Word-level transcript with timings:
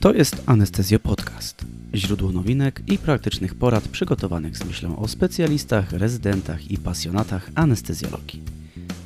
To 0.00 0.14
jest 0.14 0.42
Anestezjo 0.46 0.98
Podcast. 0.98 1.64
Źródło 1.94 2.32
nowinek 2.32 2.82
i 2.86 2.98
praktycznych 2.98 3.54
porad 3.54 3.88
przygotowanych 3.88 4.56
z 4.56 4.64
myślą 4.64 4.98
o 4.98 5.08
specjalistach, 5.08 5.92
rezydentach 5.92 6.70
i 6.70 6.78
pasjonatach 6.78 7.50
anestezjologii. 7.54 8.42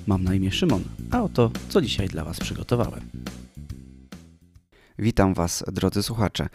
Mam 0.07 0.25
na 0.25 0.35
imię 0.35 0.53
Szymon, 0.53 0.85
a 1.11 1.22
oto 1.22 1.51
co 1.69 1.80
dzisiaj 1.80 2.09
dla 2.09 2.25
Was 2.25 2.41
przygotowałem. 2.41 3.01
Witam 4.99 5.35
Was, 5.35 5.65
drodzy 5.72 6.03
słuchacze. 6.03 6.49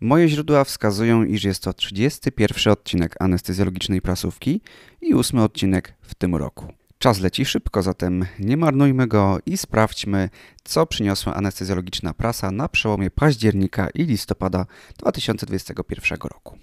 Moje 0.00 0.28
źródła 0.28 0.64
wskazują, 0.64 1.24
iż 1.24 1.44
jest 1.44 1.62
to 1.62 1.72
31 1.72 2.72
odcinek 2.72 3.16
anestezjologicznej 3.20 4.02
prasówki 4.02 4.60
i 5.00 5.14
ósmy 5.14 5.42
odcinek 5.42 5.94
w 6.02 6.14
tym 6.14 6.34
roku. 6.34 6.83
Czas 7.04 7.20
leci 7.20 7.44
szybko, 7.44 7.82
zatem 7.82 8.26
nie 8.38 8.56
marnujmy 8.56 9.06
go 9.06 9.38
i 9.46 9.56
sprawdźmy, 9.56 10.30
co 10.64 10.86
przyniosła 10.86 11.34
anestezjologiczna 11.34 12.14
prasa 12.14 12.50
na 12.50 12.68
przełomie 12.68 13.10
października 13.10 13.88
i 13.90 14.04
listopada 14.04 14.66
2021 14.98 16.18
roku. 16.22 16.58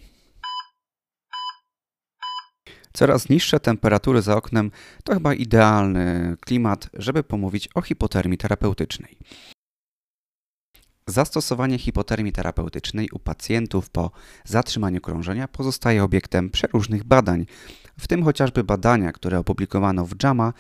Coraz 2.93 3.29
niższe 3.29 3.59
temperatury 3.59 4.21
za 4.21 4.35
oknem 4.35 4.71
to 5.03 5.13
chyba 5.13 5.33
idealny 5.33 6.35
klimat, 6.39 6.89
żeby 6.93 7.23
pomówić 7.23 7.69
o 7.75 7.81
hipotermii 7.81 8.37
terapeutycznej. 8.37 9.17
Zastosowanie 11.11 11.77
hipotermii 11.77 12.31
terapeutycznej 12.31 13.09
u 13.11 13.19
pacjentów 13.19 13.89
po 13.89 14.11
zatrzymaniu 14.45 15.01
krążenia 15.01 15.47
pozostaje 15.47 16.03
obiektem 16.03 16.49
przeróżnych 16.49 17.03
badań, 17.03 17.45
w 17.99 18.07
tym 18.07 18.23
chociażby 18.23 18.63
badania, 18.63 19.11
które 19.11 19.39
opublikowano 19.39 20.05
w 20.05 20.13
JAMA. 20.23 20.53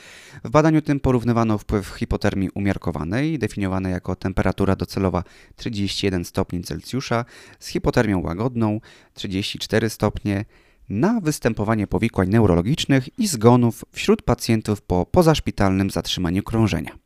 W 0.43 0.49
badaniu 0.49 0.81
tym 0.81 0.99
porównywano 0.99 1.57
wpływ 1.57 1.87
hipotermii 1.87 2.49
umiarkowanej, 2.49 3.39
definiowanej 3.39 3.93
jako 3.93 4.15
temperatura 4.15 4.75
docelowa 4.75 5.23
31 5.55 6.25
stopni 6.25 6.63
Celsjusza, 6.63 7.25
z 7.59 7.67
hipotermią 7.67 8.21
łagodną 8.21 8.79
34 9.13 9.89
stopnie, 9.89 10.45
na 10.89 11.19
występowanie 11.19 11.87
powikłań 11.87 12.29
neurologicznych 12.29 13.19
i 13.19 13.27
zgonów 13.27 13.85
wśród 13.91 14.21
pacjentów 14.21 14.81
po 14.81 15.05
pozaszpitalnym 15.05 15.89
zatrzymaniu 15.89 16.43
krążenia. 16.43 17.00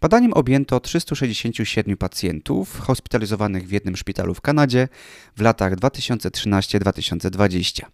Badaniem 0.00 0.32
objęto 0.32 0.80
367 0.80 1.96
pacjentów 1.96 2.80
hospitalizowanych 2.80 3.68
w 3.68 3.72
jednym 3.72 3.96
szpitalu 3.96 4.34
w 4.34 4.40
Kanadzie 4.40 4.88
w 5.36 5.40
latach 5.40 5.76
2013-2020. 5.76 7.84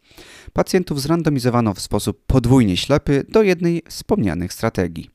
Pacjentów 0.53 1.03
zrandomizowano 1.03 1.75
w 1.75 1.81
sposób 1.81 2.23
podwójnie 2.27 2.77
ślepy 2.77 3.25
do 3.29 3.43
jednej 3.43 3.83
wspomnianych 3.89 4.53
strategii. 4.53 5.11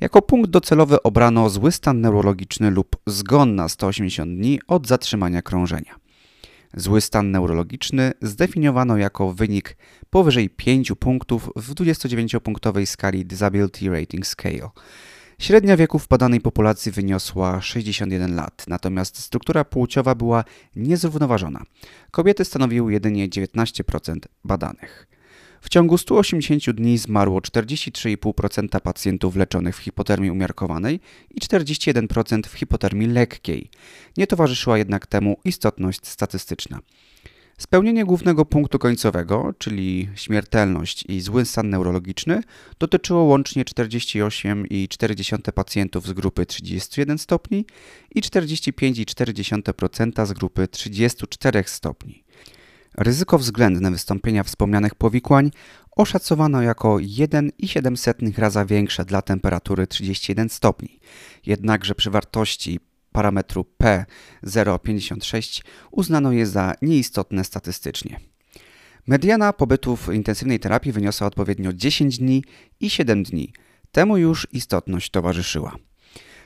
Jako 0.00 0.22
punkt 0.22 0.50
docelowy 0.50 1.02
obrano 1.02 1.50
zły 1.50 1.72
stan 1.72 2.00
neurologiczny 2.00 2.70
lub 2.70 2.96
zgon 3.06 3.54
na 3.54 3.68
180 3.68 4.38
dni 4.38 4.60
od 4.68 4.86
zatrzymania 4.86 5.42
krążenia. 5.42 5.94
Zły 6.76 7.00
stan 7.00 7.30
neurologiczny 7.30 8.12
zdefiniowano 8.22 8.96
jako 8.96 9.32
wynik 9.32 9.76
powyżej 10.10 10.50
5 10.50 10.92
punktów 10.98 11.50
w 11.56 11.74
29-punktowej 11.74 12.86
skali 12.86 13.26
Disability 13.26 13.90
Rating 13.90 14.26
Scale. 14.26 14.70
Średnia 15.38 15.76
wieku 15.76 15.98
w 15.98 16.08
badanej 16.08 16.40
populacji 16.40 16.92
wyniosła 16.92 17.60
61 17.60 18.34
lat, 18.34 18.64
natomiast 18.68 19.18
struktura 19.18 19.64
płciowa 19.64 20.14
była 20.14 20.44
niezrównoważona. 20.76 21.62
Kobiety 22.10 22.44
stanowiły 22.44 22.92
jedynie 22.92 23.28
19% 23.28 24.16
badanych. 24.44 25.06
W 25.60 25.68
ciągu 25.68 25.98
180 25.98 26.70
dni 26.70 26.98
zmarło 26.98 27.40
43,5% 27.40 28.80
pacjentów 28.80 29.36
leczonych 29.36 29.76
w 29.76 29.78
hipotermii 29.78 30.30
umiarkowanej 30.30 31.00
i 31.30 31.40
41% 31.40 32.48
w 32.48 32.52
hipotermii 32.52 33.08
lekkiej. 33.08 33.70
Nie 34.16 34.26
towarzyszyła 34.26 34.78
jednak 34.78 35.06
temu 35.06 35.36
istotność 35.44 36.06
statystyczna. 36.06 36.78
Spełnienie 37.58 38.04
głównego 38.04 38.44
punktu 38.44 38.78
końcowego, 38.78 39.54
czyli 39.58 40.08
śmiertelność 40.14 41.04
i 41.08 41.20
zły 41.20 41.44
stan 41.44 41.70
neurologiczny, 41.70 42.42
dotyczyło 42.78 43.24
łącznie 43.24 43.64
48,4 43.64 45.52
pacjentów 45.52 46.06
z 46.06 46.12
grupy 46.12 46.46
31 46.46 47.18
stopni 47.18 47.66
i 48.14 48.22
45,4% 48.22 50.26
z 50.26 50.32
grupy 50.32 50.68
34 50.68 51.64
stopni. 51.66 52.24
Ryzyko 52.98 53.38
względne 53.38 53.90
wystąpienia 53.90 54.42
wspomnianych 54.42 54.94
powikłań 54.94 55.50
oszacowano 55.96 56.62
jako 56.62 56.96
1,7 56.96 58.38
raza 58.38 58.64
większe 58.64 59.04
dla 59.04 59.22
temperatury 59.22 59.86
31 59.86 60.48
stopni. 60.48 61.00
Jednakże 61.46 61.94
przy 61.94 62.10
wartości 62.10 62.80
parametru 63.14 63.66
P0,56 63.82 65.62
uznano 65.90 66.32
je 66.32 66.46
za 66.46 66.74
nieistotne 66.82 67.44
statystycznie. 67.44 68.20
Mediana 69.06 69.52
pobytu 69.52 69.96
w 69.96 70.08
intensywnej 70.14 70.60
terapii 70.60 70.92
wyniosła 70.92 71.26
odpowiednio 71.26 71.72
10 71.72 72.18
dni 72.18 72.44
i 72.80 72.90
7 72.90 73.22
dni. 73.22 73.52
Temu 73.92 74.16
już 74.16 74.48
istotność 74.52 75.10
towarzyszyła. 75.10 75.76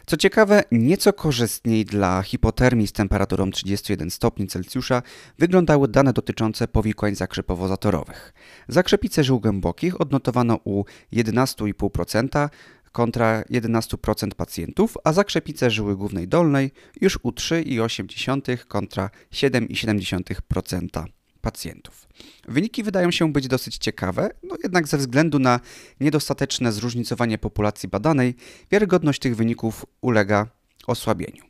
Co 0.09 0.17
ciekawe, 0.17 0.63
nieco 0.73 1.13
korzystniej 1.13 1.85
dla 1.85 2.23
hipotermii 2.23 2.87
z 2.87 2.93
temperaturą 2.93 3.51
31 3.51 4.11
stopni 4.11 4.47
Celsjusza 4.47 5.03
wyglądały 5.39 5.89
dane 5.89 6.13
dotyczące 6.13 6.69
powikłań 6.69 7.15
zakrzepowo-zatorowych. 7.15 8.33
Zakrzepice 8.69 9.25
żył 9.25 9.41
głębokich 9.41 10.01
odnotowano 10.01 10.59
u 10.65 10.85
11,5%, 11.13 12.49
kontra 12.99 13.43
11% 13.51 14.35
pacjentów, 14.35 14.97
a 15.05 15.13
zakrzepice 15.13 15.71
żyły 15.71 15.97
głównej 15.97 16.29
dolnej 16.29 16.71
już 17.01 17.19
u 17.23 17.31
3,8 17.31 18.67
kontra 18.67 19.11
7,7% 19.33 21.05
pacjentów. 21.41 22.09
Wyniki 22.49 22.83
wydają 22.83 23.11
się 23.11 23.33
być 23.33 23.49
dosyć 23.49 23.79
ciekawe, 23.79 24.31
no 24.43 24.57
jednak 24.63 24.89
ze 24.89 24.99
względu 24.99 25.39
na 25.39 25.61
niedostateczne 26.01 26.73
zróżnicowanie 26.73 27.39
populacji 27.39 27.89
badanej, 27.89 28.35
wiarygodność 28.71 29.21
tych 29.21 29.37
wyników 29.37 29.87
ulega 30.01 30.47
osłabieniu. 30.87 31.48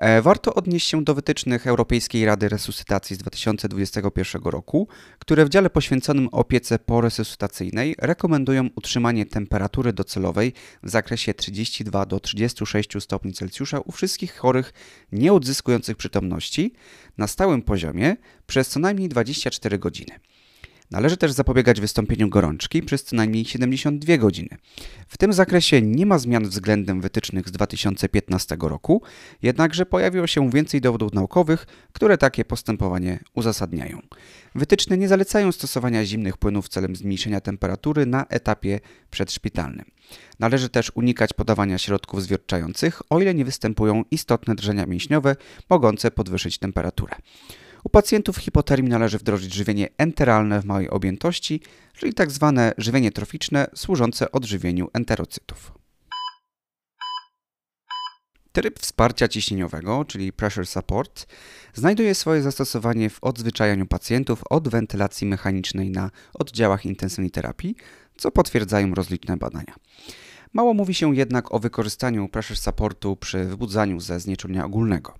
E, 0.00 0.22
warto 0.22 0.54
odnieść 0.54 0.88
się 0.88 1.04
do 1.04 1.14
wytycznych 1.14 1.66
Europejskiej 1.66 2.24
Rady 2.24 2.48
Resuscytacji 2.48 3.16
z 3.16 3.18
2021 3.18 4.42
roku, 4.42 4.88
które 5.18 5.44
w 5.44 5.48
dziale 5.48 5.70
poświęconym 5.70 6.28
opiece 6.32 6.78
poresuscytacyjnej 6.78 7.94
rekomendują 7.98 8.68
utrzymanie 8.76 9.26
temperatury 9.26 9.92
docelowej 9.92 10.52
w 10.82 10.90
zakresie 10.90 11.34
32 11.34 12.06
do 12.06 12.20
36 12.20 12.90
stopni 13.00 13.32
Celsjusza 13.32 13.80
u 13.80 13.92
wszystkich 13.92 14.36
chorych 14.36 14.72
nie 15.12 15.32
odzyskujących 15.32 15.96
przytomności 15.96 16.72
na 17.18 17.26
stałym 17.26 17.62
poziomie 17.62 18.16
przez 18.46 18.68
co 18.68 18.80
najmniej 18.80 19.08
24 19.08 19.78
godziny. 19.78 20.20
Należy 20.90 21.16
też 21.16 21.32
zapobiegać 21.32 21.80
wystąpieniu 21.80 22.28
gorączki 22.28 22.82
przez 22.82 23.04
co 23.04 23.16
najmniej 23.16 23.44
72 23.44 24.16
godziny. 24.16 24.48
W 25.08 25.18
tym 25.18 25.32
zakresie 25.32 25.82
nie 25.82 26.06
ma 26.06 26.18
zmian 26.18 26.44
względem 26.44 27.00
wytycznych 27.00 27.48
z 27.48 27.52
2015 27.52 28.56
roku, 28.60 29.02
jednakże 29.42 29.86
pojawiło 29.86 30.26
się 30.26 30.50
więcej 30.50 30.80
dowodów 30.80 31.12
naukowych, 31.12 31.66
które 31.92 32.18
takie 32.18 32.44
postępowanie 32.44 33.18
uzasadniają. 33.34 34.00
Wytyczne 34.54 34.98
nie 34.98 35.08
zalecają 35.08 35.52
stosowania 35.52 36.04
zimnych 36.04 36.36
płynów 36.36 36.68
celem 36.68 36.96
zmniejszenia 36.96 37.40
temperatury 37.40 38.06
na 38.06 38.26
etapie 38.26 38.80
przedszpitalnym. 39.10 39.84
Należy 40.38 40.68
też 40.68 40.92
unikać 40.94 41.32
podawania 41.32 41.78
środków 41.78 42.22
zwierczających, 42.22 43.02
o 43.10 43.20
ile 43.20 43.34
nie 43.34 43.44
występują 43.44 44.02
istotne 44.10 44.54
drżenia 44.54 44.86
mięśniowe 44.86 45.36
mogące 45.70 46.10
podwyższyć 46.10 46.58
temperaturę. 46.58 47.16
U 47.84 47.88
pacjentów 47.88 48.36
hipotermii 48.36 48.90
należy 48.90 49.18
wdrożyć 49.18 49.54
żywienie 49.54 49.88
enteralne 49.98 50.60
w 50.60 50.64
małej 50.64 50.90
objętości, 50.90 51.60
czyli 51.94 52.14
tzw. 52.14 52.52
Tak 52.56 52.74
żywienie 52.78 53.12
troficzne 53.12 53.66
służące 53.74 54.32
odżywieniu 54.32 54.88
enterocytów. 54.92 55.72
Tryb 58.52 58.78
wsparcia 58.78 59.28
ciśnieniowego, 59.28 60.04
czyli 60.04 60.32
pressure 60.32 60.66
support, 60.66 61.26
znajduje 61.74 62.14
swoje 62.14 62.42
zastosowanie 62.42 63.10
w 63.10 63.18
odzwyczajaniu 63.24 63.86
pacjentów 63.86 64.42
od 64.50 64.68
wentylacji 64.68 65.26
mechanicznej 65.26 65.90
na 65.90 66.10
oddziałach 66.34 66.86
intensywnej 66.86 67.30
terapii, 67.30 67.76
co 68.16 68.30
potwierdzają 68.30 68.94
rozliczne 68.94 69.36
badania. 69.36 69.74
Mało 70.52 70.74
mówi 70.74 70.94
się 70.94 71.16
jednak 71.16 71.54
o 71.54 71.58
wykorzystaniu 71.58 72.28
pressure 72.28 72.58
supportu 72.58 73.16
przy 73.16 73.44
wybudzaniu 73.44 74.00
ze 74.00 74.20
znieczulenia 74.20 74.64
ogólnego. 74.64 75.14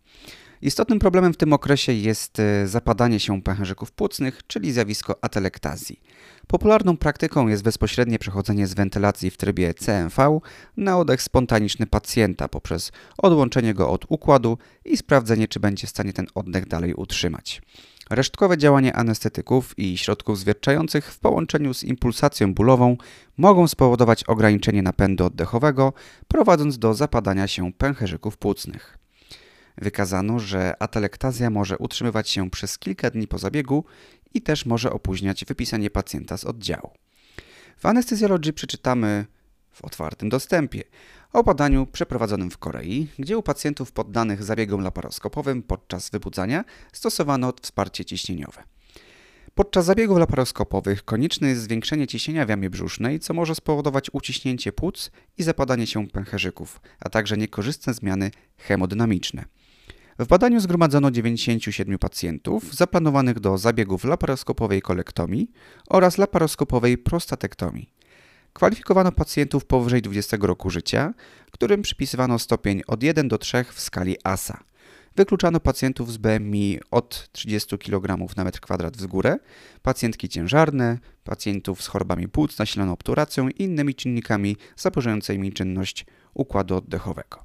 Istotnym 0.62 0.98
problemem 0.98 1.32
w 1.32 1.36
tym 1.36 1.52
okresie 1.52 1.92
jest 1.92 2.38
e, 2.38 2.66
zapadanie 2.66 3.20
się 3.20 3.42
pęcherzyków 3.42 3.92
płucnych, 3.92 4.40
czyli 4.46 4.72
zjawisko 4.72 5.18
atelektazji. 5.24 6.00
Popularną 6.46 6.96
praktyką 6.96 7.48
jest 7.48 7.62
bezpośrednie 7.62 8.18
przechodzenie 8.18 8.66
z 8.66 8.74
wentylacji 8.74 9.30
w 9.30 9.36
trybie 9.36 9.74
CMV 9.74 10.40
na 10.76 10.98
oddech 10.98 11.22
spontaniczny 11.22 11.86
pacjenta 11.86 12.48
poprzez 12.48 12.92
odłączenie 13.18 13.74
go 13.74 13.90
od 13.90 14.04
układu 14.08 14.58
i 14.84 14.96
sprawdzenie, 14.96 15.48
czy 15.48 15.60
będzie 15.60 15.86
w 15.86 15.90
stanie 15.90 16.12
ten 16.12 16.26
oddech 16.34 16.68
dalej 16.68 16.94
utrzymać. 16.94 17.62
Resztkowe 18.10 18.58
działanie 18.58 18.96
anestetyków 18.96 19.78
i 19.78 19.98
środków 19.98 20.38
zwierczających 20.38 21.12
w 21.12 21.18
połączeniu 21.18 21.74
z 21.74 21.84
impulsacją 21.84 22.54
bólową 22.54 22.96
mogą 23.36 23.68
spowodować 23.68 24.24
ograniczenie 24.24 24.82
napędu 24.82 25.24
oddechowego, 25.24 25.92
prowadząc 26.28 26.78
do 26.78 26.94
zapadania 26.94 27.46
się 27.46 27.72
pęcherzyków 27.72 28.36
płucnych. 28.36 29.00
Wykazano, 29.78 30.38
że 30.38 30.82
atelektazja 30.82 31.50
może 31.50 31.78
utrzymywać 31.78 32.28
się 32.28 32.50
przez 32.50 32.78
kilka 32.78 33.11
dni 33.11 33.28
po 33.28 33.38
zabiegu 33.38 33.84
i 34.34 34.43
też 34.43 34.67
może 34.67 34.93
opóźniać 34.93 35.44
wypisanie 35.44 35.90
pacjenta 35.90 36.37
z 36.37 36.44
oddziału. 36.44 36.90
W 37.76 37.87
anestezjologii 37.87 38.52
przeczytamy 38.52 39.26
w 39.72 39.84
otwartym 39.84 40.28
dostępie 40.28 40.82
o 41.32 41.43
badaniu 41.43 41.87
przeprowadzonym 41.87 42.50
w 42.50 42.58
Korei, 42.58 43.08
gdzie 43.19 43.38
u 43.38 43.43
pacjentów 43.43 43.93
poddanych 43.93 44.44
zabiegom 44.44 44.81
laparoskopowym 44.81 45.62
podczas 45.62 46.11
wybudzania 46.11 46.64
stosowano 46.93 47.52
wsparcie 47.62 48.05
ciśnieniowe. 48.05 48.62
Podczas 49.55 49.84
zabiegów 49.84 50.19
laparoskopowych 50.19 51.05
konieczne 51.05 51.49
jest 51.49 51.62
zwiększenie 51.62 52.06
ciśnienia 52.06 52.46
w 52.46 52.49
jamie 52.49 52.70
brzusznej, 52.70 53.20
co 53.20 53.34
może 53.34 53.55
spowodować 53.55 54.11
uciśnięcie 54.12 54.72
płuc 54.72 55.11
i 55.38 55.43
zapadanie 55.43 55.87
się 55.87 56.08
pęcherzyków, 56.08 56.81
a 57.00 57.08
także 57.08 57.37
niekorzystne 57.37 57.94
zmiany 57.94 58.31
hemodynamiczne. 58.56 59.44
W 60.20 60.26
badaniu 60.26 60.61
zgromadzono 60.61 61.11
97 61.11 61.99
pacjentów 61.99 62.75
zaplanowanych 62.75 63.40
do 63.40 63.58
zabiegów 63.58 64.05
laparoskopowej 64.05 64.82
kolektomii 64.82 65.50
oraz 65.88 66.19
laparoskopowej 66.19 66.99
prostatektomii. 66.99 67.93
Kwalifikowano 68.52 69.12
pacjentów 69.12 69.64
powyżej 69.64 70.02
20 70.02 70.37
roku 70.40 70.70
życia, 70.70 71.14
którym 71.50 71.82
przypisywano 71.82 72.38
stopień 72.38 72.82
od 72.87 73.02
1 73.02 73.28
do 73.28 73.38
3 73.38 73.64
w 73.72 73.81
skali 73.81 74.17
ASA. 74.25 74.64
Wykluczano 75.17 75.61
pacjentów 75.61 76.12
z 76.12 76.17
BMI 76.17 76.78
od 76.90 77.28
30 77.32 77.78
kg 77.78 78.37
na 78.37 78.44
metr 78.44 78.61
kwadrat 78.61 78.96
w 78.96 79.06
górę, 79.06 79.38
pacjentki 79.82 80.28
ciężarne, 80.28 80.99
pacjentów 81.25 81.82
z 81.82 81.87
chorobami 81.87 82.28
płuc 82.28 82.58
nasiloną 82.58 82.93
obturacją 82.93 83.49
i 83.49 83.62
innymi 83.62 83.94
czynnikami 83.94 84.56
zaburzającymi 84.76 85.52
czynność 85.52 86.06
układu 86.34 86.76
oddechowego. 86.76 87.43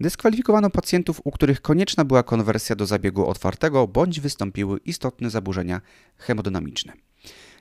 Dyskwalifikowano 0.00 0.70
pacjentów, 0.70 1.20
u 1.24 1.30
których 1.30 1.60
konieczna 1.62 2.04
była 2.04 2.22
konwersja 2.22 2.76
do 2.76 2.86
zabiegu 2.86 3.26
otwartego 3.26 3.86
bądź 3.86 4.20
wystąpiły 4.20 4.78
istotne 4.84 5.30
zaburzenia 5.30 5.80
hemodynamiczne. 6.16 6.92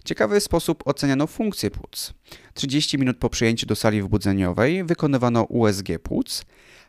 Ciekawy 0.06 0.40
sposób 0.42 0.88
oceniano 0.88 1.28
funkcję 1.28 1.72
płuc. 1.72 2.14
30 2.54 2.98
minut 2.98 3.18
po 3.18 3.30
przyjęciu 3.30 3.66
do 3.66 3.76
sali 3.76 4.02
wybudzeniowej 4.02 4.84
wykonywano 4.84 5.44
USG 5.44 5.88
płuc. 6.04 6.46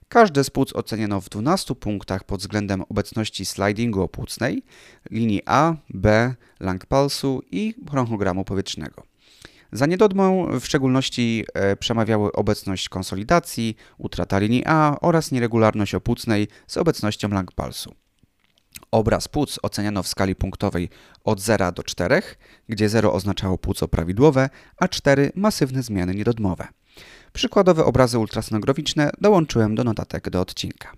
Każde 0.09 0.45
z 0.45 0.51
płuc 0.51 0.77
oceniano 0.77 1.21
w 1.21 1.29
12 1.29 1.75
punktach 1.75 2.25
pod 2.25 2.41
względem 2.41 2.83
obecności 2.83 3.47
slidingu 3.47 4.03
opłucnej, 4.03 4.63
linii 5.11 5.43
A, 5.47 5.75
B, 5.91 6.35
lang 6.61 6.87
pulsu 6.87 7.43
i 7.51 7.75
bronchogramu 7.79 8.45
powietrznego. 8.45 9.10
Za 9.73 9.87
niedodmą 9.87 10.47
w 10.61 10.65
szczególności 10.65 11.45
e, 11.55 11.77
przemawiały 11.77 12.33
obecność 12.33 12.89
konsolidacji, 12.89 13.77
utrata 13.99 14.39
linii 14.39 14.63
A 14.67 14.97
oraz 15.01 15.33
nieregularność 15.33 15.95
opłucnej 15.95 16.49
z 16.67 16.77
obecnością 16.77 17.29
lang 17.29 17.53
pulsu. 17.53 17.95
Obraz 18.91 19.29
płuc 19.29 19.59
oceniano 19.63 20.03
w 20.03 20.09
skali 20.09 20.35
punktowej 20.35 20.89
od 21.25 21.41
0 21.41 21.73
do 21.73 21.83
4, 21.83 22.23
gdzie 22.69 22.89
0 22.89 23.13
oznaczało 23.13 23.59
płuco 23.59 23.89
prawidłowe, 23.89 24.51
a 24.77 24.89
4 24.89 25.33
masywne 25.35 25.83
zmiany 25.83 26.15
niedodmowe. 26.15 26.69
Przykładowe 27.33 27.85
obrazy 27.85 28.19
ultrasonograficzne 28.19 29.11
dołączyłem 29.21 29.75
do 29.75 29.85
notatek 29.85 30.31
do 30.31 30.41
odcinka. 30.41 30.93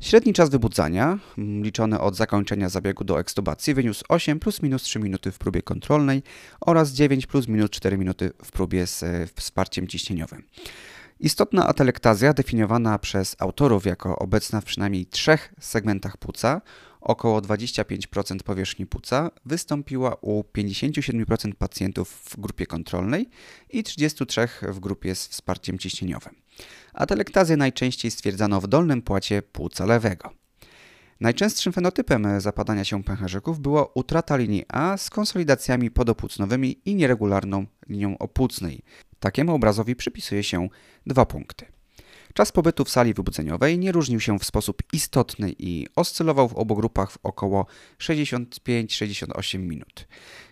Średni 0.00 0.32
czas 0.32 0.50
wybudzania, 0.50 1.18
liczony 1.62 2.00
od 2.00 2.16
zakończenia 2.16 2.68
zabiegu 2.68 3.04
do 3.04 3.20
ekstubacji, 3.20 3.74
wyniósł 3.74 4.04
8 4.08 4.40
plus 4.40 4.62
minus 4.62 4.82
3 4.82 4.98
minuty 4.98 5.32
w 5.32 5.38
próbie 5.38 5.62
kontrolnej 5.62 6.22
oraz 6.60 6.92
9 6.92 7.26
plus 7.26 7.48
minus 7.48 7.70
4 7.70 7.98
minuty 7.98 8.32
w 8.44 8.52
próbie 8.52 8.86
z 8.86 9.04
wsparciem 9.34 9.88
ciśnieniowym. 9.88 10.42
Istotna 11.20 11.66
atelektazja, 11.66 12.32
definiowana 12.32 12.98
przez 12.98 13.36
autorów 13.38 13.86
jako 13.86 14.18
obecna 14.18 14.60
w 14.60 14.64
przynajmniej 14.64 15.06
trzech 15.06 15.54
segmentach 15.60 16.16
płuca, 16.16 16.60
około 17.00 17.40
25% 17.40 18.42
powierzchni 18.42 18.86
płuca, 18.86 19.30
wystąpiła 19.44 20.16
u 20.20 20.42
57% 20.42 21.54
pacjentów 21.54 22.10
w 22.10 22.40
grupie 22.40 22.66
kontrolnej 22.66 23.28
i 23.70 23.82
33% 23.82 24.72
w 24.72 24.80
grupie 24.80 25.14
z 25.14 25.28
wsparciem 25.28 25.78
ciśnieniowym. 25.78 26.45
Atelektazję 26.94 27.56
najczęściej 27.56 28.10
stwierdzano 28.10 28.60
w 28.60 28.66
dolnym 28.66 29.02
płacie 29.02 29.42
płuca 29.42 29.86
lewego. 29.86 30.30
Najczęstszym 31.20 31.72
fenotypem 31.72 32.40
zapadania 32.40 32.84
się 32.84 33.04
pęcherzyków 33.04 33.60
była 33.60 33.86
utrata 33.94 34.36
linii 34.36 34.64
A 34.68 34.96
z 34.96 35.10
konsolidacjami 35.10 35.90
podopłucnowymi 35.90 36.80
i 36.84 36.94
nieregularną 36.94 37.66
linią 37.88 38.18
opłucnej. 38.18 38.82
Takiemu 39.20 39.54
obrazowi 39.54 39.96
przypisuje 39.96 40.42
się 40.42 40.68
dwa 41.06 41.26
punkty. 41.26 41.75
Czas 42.36 42.52
pobytu 42.52 42.84
w 42.84 42.90
sali 42.90 43.14
wybudzeniowej 43.14 43.78
nie 43.78 43.92
różnił 43.92 44.20
się 44.20 44.38
w 44.38 44.44
sposób 44.44 44.82
istotny 44.92 45.54
i 45.58 45.86
oscylował 45.96 46.48
w 46.48 46.54
obu 46.54 46.76
grupach 46.76 47.10
w 47.10 47.18
około 47.22 47.66
65-68 47.98 49.58
minut. 49.58 50.08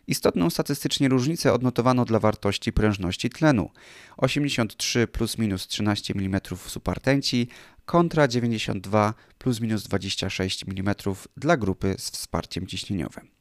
Istotną 0.06 0.50
statystycznie 0.50 1.08
różnicę 1.08 1.52
odnotowano 1.52 2.04
dla 2.04 2.18
wartości 2.18 2.72
prężności 2.72 3.30
tlenu 3.30 3.70
83 4.16 5.06
plus 5.06 5.38
minus 5.38 5.66
13 5.66 6.14
mm 6.16 6.40
w 6.56 6.70
supartenci 6.70 7.48
kontra 7.84 8.28
92 8.28 9.14
plus 9.38 9.60
minus 9.60 9.82
26 9.82 10.64
mm 10.68 10.94
dla 11.36 11.56
grupy 11.56 11.94
z 11.98 12.10
wsparciem 12.10 12.66
ciśnieniowym. 12.66 13.33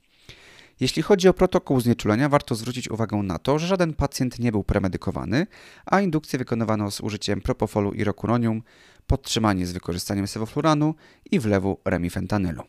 Jeśli 0.79 1.01
chodzi 1.01 1.27
o 1.27 1.33
protokół 1.33 1.81
znieczulenia, 1.81 2.29
warto 2.29 2.55
zwrócić 2.55 2.91
uwagę 2.91 3.17
na 3.17 3.39
to, 3.39 3.59
że 3.59 3.67
żaden 3.67 3.93
pacjent 3.93 4.39
nie 4.39 4.51
był 4.51 4.63
premedykowany, 4.63 5.47
a 5.85 6.01
indukcję 6.01 6.39
wykonywano 6.39 6.91
z 6.91 7.01
użyciem 7.01 7.41
propofolu 7.41 7.91
i 7.91 8.03
rokuronium, 8.03 8.63
podtrzymanie 9.07 9.65
z 9.67 9.71
wykorzystaniem 9.71 10.27
sewofluranu 10.27 10.95
i 11.31 11.39
wlewu 11.39 11.79
remifentanylu. 11.85 12.63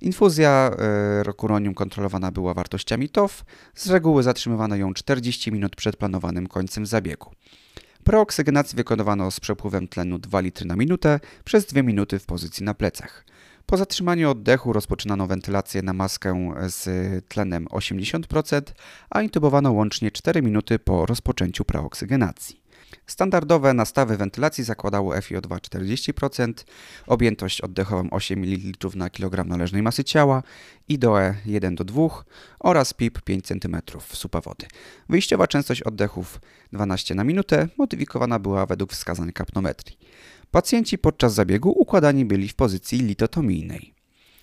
Infuzja 0.00 0.70
e, 0.78 1.22
rokuronium 1.22 1.74
kontrolowana 1.74 2.32
była 2.32 2.54
wartościami 2.54 3.08
TOF, 3.08 3.44
z 3.74 3.90
reguły 3.90 4.22
zatrzymywano 4.22 4.76
ją 4.76 4.94
40 4.94 5.52
minut 5.52 5.76
przed 5.76 5.96
planowanym 5.96 6.46
końcem 6.46 6.86
zabiegu. 6.86 7.30
Preoksygenację 8.04 8.76
wykonywano 8.76 9.30
z 9.30 9.40
przepływem 9.40 9.88
tlenu 9.88 10.18
2 10.18 10.40
litry 10.40 10.66
na 10.66 10.76
minutę 10.76 11.20
przez 11.44 11.66
2 11.66 11.82
minuty 11.82 12.18
w 12.18 12.26
pozycji 12.26 12.64
na 12.64 12.74
plecach. 12.74 13.24
Po 13.70 13.76
zatrzymaniu 13.76 14.30
oddechu 14.30 14.72
rozpoczynano 14.72 15.26
wentylację 15.26 15.82
na 15.82 15.92
maskę 15.92 16.54
z 16.68 16.84
tlenem 17.28 17.66
80%, 17.66 18.62
a 19.10 19.22
intubowano 19.22 19.72
łącznie 19.72 20.10
4 20.10 20.42
minuty 20.42 20.78
po 20.78 21.06
rozpoczęciu 21.06 21.64
preoksygenacji. 21.64 22.60
Standardowe 23.06 23.74
nastawy 23.74 24.16
wentylacji 24.16 24.64
zakładało 24.64 25.14
FiO2 25.14 25.58
40%, 25.58 26.52
objętość 27.06 27.60
oddechową 27.60 28.10
8 28.10 28.38
ml 28.38 28.88
na 28.94 29.10
kilogram 29.10 29.48
należnej 29.48 29.82
masy 29.82 30.04
ciała, 30.04 30.42
IDOE 30.88 31.34
1 31.46 31.74
do 31.74 31.84
2 31.84 32.08
oraz 32.58 32.94
PIP 32.94 33.22
5 33.22 33.46
cm 33.46 33.76
supa 34.12 34.40
wody. 34.40 34.66
Wyjściowa 35.08 35.46
częstość 35.46 35.82
oddechów 35.82 36.40
12 36.72 37.14
na 37.14 37.24
minutę 37.24 37.68
modyfikowana 37.78 38.38
była 38.38 38.66
według 38.66 38.92
wskazań 38.92 39.32
kapnometrii. 39.32 39.98
Pacjenci 40.50 40.98
podczas 40.98 41.34
zabiegu 41.34 41.70
układani 41.70 42.24
byli 42.24 42.48
w 42.48 42.54
pozycji 42.54 42.98
litotomijnej. 42.98 43.94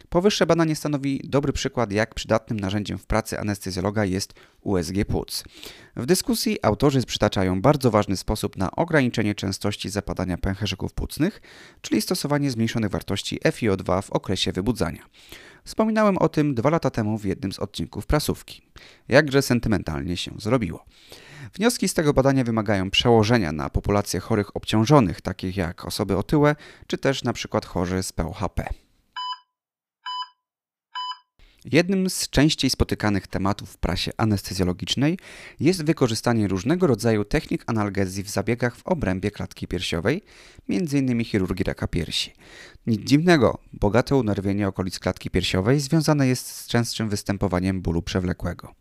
Powyższe 0.10 0.46
badanie 0.46 0.76
stanowi 0.76 1.22
dobry 1.24 1.54
przykład, 1.54 1.92
jak 1.92 2.16
przydatnym 2.16 2.60
narzędziem 2.60 2.98
w 2.98 3.06
pracy 3.06 3.40
anestezjologa 3.40 4.06
jest 4.06 4.34
USG 4.62 5.06
płuc. 5.08 5.44
W 5.96 6.06
dyskusji 6.06 6.58
autorzy 6.62 7.02
przytaczają 7.02 7.62
bardzo 7.62 7.92
ważny 7.92 8.18
sposób 8.18 8.58
na 8.58 8.72
ograniczenie 8.72 9.36
częstości 9.36 9.90
zapadania 9.90 10.38
pęcherzyków 10.38 10.94
płucnych, 10.94 11.42
czyli 11.82 12.02
stosowanie 12.02 12.52
zmniejszonych 12.52 12.92
wartości 12.92 13.40
FiO2 13.40 14.02
w 14.02 14.12
okresie 14.12 14.52
wybudzania. 14.52 15.02
Wspominałem 15.66 16.18
o 16.18 16.30
tym 16.30 16.56
dwa 16.56 16.70
lata 16.70 16.90
temu 16.90 17.18
w 17.18 17.26
jednym 17.26 17.52
z 17.52 17.60
odcinków 17.60 18.06
prasówki. 18.06 18.62
Jakże 19.08 19.42
sentymentalnie 19.42 20.18
się 20.18 20.32
zrobiło. 20.38 20.86
Wnioski 21.54 21.88
z 21.88 21.94
tego 21.94 22.14
badania 22.14 22.44
wymagają 22.44 22.92
przełożenia 22.92 23.52
na 23.52 23.70
populacje 23.70 24.20
chorych 24.20 24.56
obciążonych, 24.56 25.22
takich 25.22 25.58
jak 25.58 25.86
osoby 25.86 26.18
otyłe, 26.18 26.56
czy 26.88 26.98
też 26.98 27.24
np. 27.24 27.60
chorzy 27.66 28.04
z 28.04 28.14
POHP. 28.14 28.85
Jednym 31.72 32.10
z 32.10 32.30
częściej 32.30 32.70
spotykanych 32.70 33.28
tematów 33.28 33.70
w 33.70 33.78
prasie 33.78 34.12
anestezjologicznej 34.18 35.20
jest 35.60 35.84
wykorzystanie 35.84 36.48
różnego 36.48 36.88
rodzaju 36.88 37.26
technik 37.26 37.64
analgezji 37.68 38.24
w 38.24 38.30
zabiegach 38.30 38.76
w 38.76 38.88
obrębie 38.88 39.32
klatki 39.32 39.68
piersiowej, 39.68 40.22
m.in. 40.70 41.24
chirurgii 41.26 41.64
raka 41.64 41.88
piersi. 41.88 42.34
Nic 42.88 43.02
dziwnego, 43.02 43.60
bogate 43.74 44.16
unerwienie 44.16 44.68
okolic 44.68 45.00
klatki 45.00 45.30
piersiowej 45.30 45.80
związane 45.80 46.28
jest 46.28 46.48
z 46.48 46.68
częstszym 46.68 47.10
występowaniem 47.10 47.82
bólu 47.82 48.02
przewlekłego. 48.02 48.76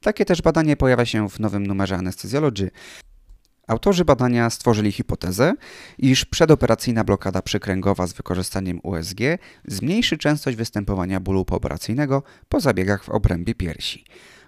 Takie 0.00 0.24
też 0.24 0.42
badanie 0.42 0.76
pojawia 0.76 1.04
się 1.04 1.28
w 1.28 1.40
nowym 1.40 1.66
numerze 1.66 1.96
Anesthesiology. 1.96 2.70
Autorzy 3.66 4.04
badania 4.04 4.50
stworzyli 4.50 4.92
hipotezę, 4.92 5.54
iż 5.98 6.24
przedoperacyjna 6.24 7.04
blokada 7.04 7.42
przykręgowa 7.42 8.06
z 8.06 8.12
wykorzystaniem 8.12 8.80
USG 8.82 9.18
zmniejszy 9.66 10.18
częstość 10.18 10.56
występowania 10.56 11.20
bólu 11.20 11.44
pooperacyjnego 11.44 12.22
po 12.48 12.60
zabiegach 12.60 13.04
w 13.04 13.08
obrębie 13.08 13.54
piersi. 13.54 14.04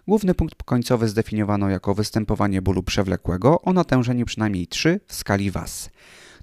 Główny 0.09 0.35
punkt 0.35 0.63
końcowy 0.63 1.09
zdefiniowano 1.09 1.69
jako 1.69 1.95
występowanie 1.95 2.63
bólu 2.63 2.83
przewlekłego 2.83 3.61
o 3.63 3.73
natężeniu 3.73 4.27
przynajmniej 4.27 4.67
3 4.67 5.01
w 5.07 5.15
skali 5.15 5.51
WAS. 5.51 5.91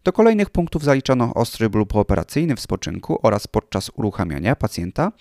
Do 0.03 0.13
kolejnych 0.13 0.49
punktów 0.49 0.83
zaliczono 0.83 1.33
ostry 1.33 1.69
ból 1.69 1.87
pooperacyjny 1.87 2.55
w 2.55 2.59
spoczynku 2.59 3.19
oraz 3.21 3.47
podczas 3.47 3.91
uruchamiania 3.95 4.55
pacjenta, 4.55 5.11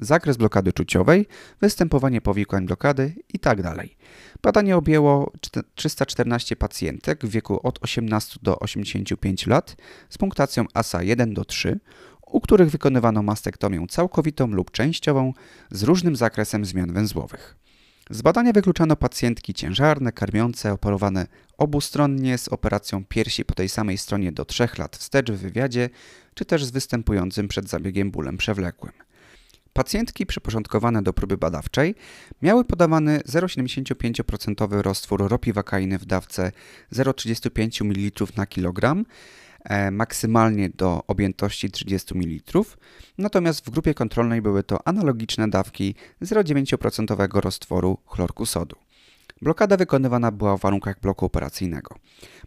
zakres 0.00 0.36
blokady 0.36 0.72
czuciowej, 0.72 1.26
występowanie 1.60 2.20
powikłań 2.20 2.66
blokady 2.66 3.14
itd. 3.32 3.62
Tak 3.62 3.86
Badanie 4.42 4.76
objęło 4.76 5.32
314 5.74 6.56
pacjentek 6.56 7.26
w 7.26 7.30
wieku 7.30 7.66
od 7.66 7.78
18 7.82 8.38
do 8.42 8.58
85 8.58 9.46
lat 9.46 9.76
z 10.08 10.18
punktacją 10.18 10.64
ASA 10.74 11.02
1 11.02 11.34
do 11.34 11.44
3, 11.44 11.80
u 12.26 12.40
których 12.40 12.70
wykonywano 12.70 13.22
mastektomię 13.22 13.86
całkowitą 13.88 14.46
lub 14.46 14.70
częściową 14.70 15.32
z 15.70 15.82
różnym 15.82 16.16
zakresem 16.16 16.64
zmian 16.64 16.92
węzłowych. 16.92 17.56
Z 18.10 18.22
badania 18.22 18.52
wykluczano 18.52 18.96
pacjentki 18.96 19.54
ciężarne, 19.54 20.12
karmiące, 20.12 20.72
operowane 20.72 21.26
obustronnie 21.58 22.38
z 22.38 22.48
operacją 22.48 23.04
piersi 23.04 23.44
po 23.44 23.54
tej 23.54 23.68
samej 23.68 23.98
stronie 23.98 24.32
do 24.32 24.44
3 24.44 24.68
lat 24.78 24.96
wstecz 24.96 25.30
w 25.30 25.36
wywiadzie, 25.36 25.90
czy 26.34 26.44
też 26.44 26.64
z 26.64 26.70
występującym 26.70 27.48
przed 27.48 27.68
zabiegiem 27.68 28.10
bólem 28.10 28.36
przewlekłym. 28.36 28.92
Pacjentki 29.72 30.26
przyporządkowane 30.26 31.02
do 31.02 31.12
próby 31.12 31.36
badawczej 31.36 31.94
miały 32.42 32.64
podawany 32.64 33.18
0,75% 33.18 34.80
roztwór 34.82 35.28
ropiwakainy 35.28 35.98
w 35.98 36.04
dawce 36.04 36.52
0,35 36.92 37.84
ml 37.84 38.26
na 38.36 38.46
kilogram, 38.46 39.04
e, 39.64 39.90
maksymalnie 39.90 40.68
do 40.68 41.02
objętości 41.06 41.70
30 41.70 42.14
ml, 42.14 42.62
natomiast 43.18 43.66
w 43.66 43.70
grupie 43.70 43.94
kontrolnej 43.94 44.42
były 44.42 44.62
to 44.62 44.88
analogiczne 44.88 45.50
dawki 45.50 45.94
0,9% 46.22 47.40
roztworu 47.40 47.98
chlorku 48.06 48.46
sodu. 48.46 48.76
Blokada 49.42 49.76
wykonywana 49.76 50.30
była 50.30 50.56
w 50.56 50.60
warunkach 50.60 51.00
bloku 51.00 51.26
operacyjnego. 51.26 51.94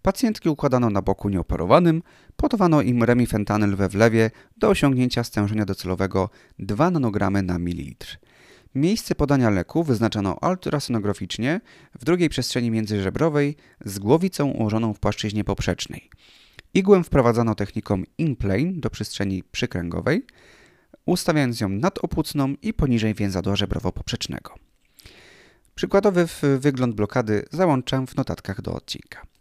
Pacjentki 0.06 0.50
układano 0.50 0.90
na 0.90 1.02
boku 1.02 1.30
nieoperowanym, 1.30 2.04
podawano 2.36 2.82
im 2.82 3.04
remifentanyl 3.04 3.76
we 3.76 3.90
wlewie 3.90 4.32
do 4.58 4.70
osiągnięcia 4.70 5.24
stężenia 5.24 5.66
docelowego 5.66 6.30
2 6.60 6.92
nanogramy 6.92 7.42
na 7.44 7.60
mililitr. 7.60 8.20
Miejsce 8.76 9.16
podania 9.16 9.50
leku 9.50 9.84
wyznaczono 9.84 10.38
ultrasonograficznie 10.42 11.62
w 12.00 12.06
drugiej 12.06 12.30
przestrzeni 12.30 12.72
międzyżebrowej 12.72 13.56
z 13.86 14.00
głowicą 14.00 14.52
ułożoną 14.52 14.94
w 14.94 15.00
płaszczyźnie 15.00 15.44
poprzecznej. 15.44 16.10
Igłę 16.74 17.04
wprowadzano 17.04 17.56
techniką 17.56 18.04
in-plane 18.18 18.74
do 18.74 18.90
przestrzeni 18.90 19.44
przykręgowej, 19.52 20.26
ustawiając 21.06 21.62
ją 21.62 21.70
nadopłucną 21.70 22.54
i 22.62 22.74
poniżej 22.74 23.14
więzadła 23.14 23.56
żebrowo-poprzecznego. 23.56 24.54
Przykładowy 25.76 26.28
wygląd 26.60 26.96
blokady 26.96 27.46
załączam 27.52 28.08
w 28.08 28.16
notatkach 28.16 28.62
do 28.62 28.74
odcinka. 28.74 29.35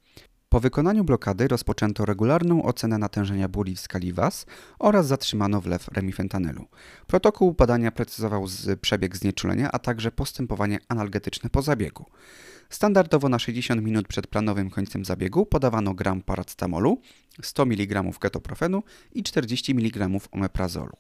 Po 0.54 0.60
wykonaniu 0.60 1.04
blokady 1.04 1.48
rozpoczęto 1.48 2.04
regularną 2.04 2.62
ocenę 2.62 2.98
natężenia 2.98 3.48
bóli 3.48 3.76
w 3.76 3.80
skali 3.80 4.12
WAS 4.12 4.46
oraz 4.78 5.06
zatrzymano 5.06 5.60
wlew 5.60 5.88
remifentanylu. 5.88 6.66
Protokół 7.06 7.52
badania 7.52 7.90
precyzował 7.92 8.46
przebieg 8.80 9.16
znieczulenia, 9.16 9.72
a 9.72 9.78
także 9.78 10.12
postępowanie 10.12 10.78
analgetyczne 10.88 11.50
po 11.50 11.62
zabiegu. 11.62 12.04
Standardowo 12.70 13.28
na 13.28 13.38
60 13.38 13.82
minut 13.82 14.08
przed 14.08 14.26
planowym 14.26 14.70
końcem 14.70 15.04
zabiegu 15.04 15.46
podawano 15.46 15.94
gram 15.94 16.22
paractamolu, 16.22 17.00
100 17.42 17.62
mg 17.62 18.02
ketoprofenu 18.20 18.82
i 19.12 19.22
40 19.22 19.72
mg 19.72 20.08
omeprazolu. 20.32 20.96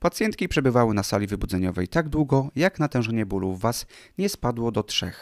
Pacjentki 0.00 0.48
przebywały 0.48 0.94
na 0.94 1.02
sali 1.02 1.26
wybudzeniowej 1.26 1.88
tak 1.88 2.08
długo, 2.08 2.50
jak 2.56 2.78
natężenie 2.78 3.26
bólu 3.26 3.54
w 3.54 3.60
Was 3.60 3.86
nie 4.18 4.28
spadło 4.28 4.72
do 4.72 4.82
3. 4.82 5.12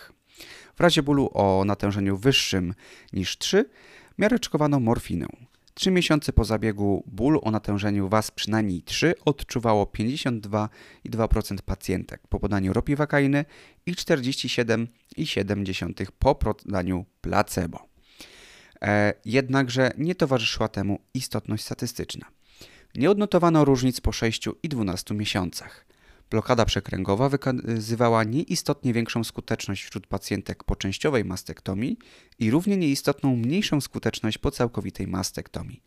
W 0.81 0.83
razie 0.83 1.03
bólu 1.03 1.31
o 1.35 1.65
natężeniu 1.65 2.17
wyższym 2.17 2.75
niż 3.13 3.39
3 3.39 3.71
miareczkowano 4.19 4.81
morfinę. 4.81 5.27
3 5.75 5.91
miesiące 5.91 6.33
po 6.33 6.45
zabiegu 6.45 7.05
ból 7.07 7.41
o 7.43 7.51
natężeniu 7.51 8.09
WAS 8.09 8.31
przynajmniej 8.31 8.83
3 8.83 9.15
odczuwało 9.25 9.85
52,2% 9.85 11.63
pacjentek 11.63 12.21
po 12.29 12.41
podaniu 12.41 12.73
ropiwakainy 12.73 13.45
i 13.87 13.95
47,7% 13.95 16.07
po 16.19 16.35
podaniu 16.35 17.05
placebo. 17.21 17.89
E, 18.83 19.15
jednakże 19.25 19.91
nie 19.99 20.15
towarzyszyła 20.15 20.69
temu 20.69 21.01
istotność 21.15 21.65
statystyczna. 21.65 22.27
Nie 22.95 23.11
odnotowano 23.11 23.65
różnic 23.65 24.01
po 24.01 24.13
6 24.13 24.49
i 24.63 24.69
12 24.69 25.15
miesiącach. 25.15 25.87
Blokada 26.31 26.65
przekręgowa 26.65 27.29
wykazywała 27.29 28.25
nieistotnie 28.25 28.93
większą 28.93 29.25
skuteczność 29.25 29.85
wśród 29.85 30.07
pacjentek 30.07 30.65
po 30.65 30.77
częściowej 30.77 31.25
mastektomii 31.25 31.99
i 32.39 32.51
równie 32.51 32.77
nieistotną 32.77 33.37
mniejszą 33.37 33.81
skuteczność 33.81 34.39
po 34.39 34.51
całkowitej 34.51 35.07
mastektomii. 35.07 35.83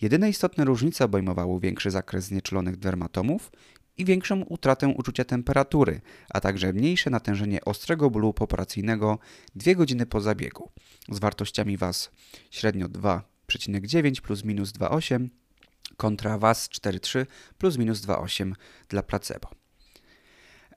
Jedyne 0.00 0.30
istotne 0.30 0.64
różnice 0.64 1.04
obejmowały 1.04 1.60
większy 1.60 1.90
zakres 1.90 2.24
znieczulonych 2.24 2.76
dermatomów 2.76 3.52
i 3.96 4.04
większą 4.04 4.42
utratę 4.42 4.88
uczucia 4.88 5.24
temperatury, 5.24 6.00
a 6.30 6.40
także 6.40 6.72
mniejsze 6.72 7.10
natężenie 7.10 7.64
ostrego 7.64 8.10
bólu 8.10 8.32
poperacyjnego 8.32 9.18
2 9.54 9.74
godziny 9.74 10.06
po 10.06 10.20
zabiegu 10.20 10.70
z 11.08 11.18
wartościami 11.18 11.76
WAS 11.76 12.10
średnio 12.50 12.88
2,9 12.88 14.20
plus 14.20 14.44
minus 14.44 14.72
2,8 14.72 15.28
kontra 15.96 16.38
WAS 16.38 16.68
4,3 16.68 17.26
plus 17.58 17.78
minus 17.78 18.00
2,8 18.00 18.52
dla 18.88 19.02
placebo. 19.02 19.65